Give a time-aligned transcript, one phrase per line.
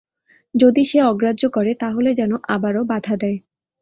[0.55, 3.37] যদি সে অগ্রাহ্য করে তাহলে যেন আবারও বাধা দেয়।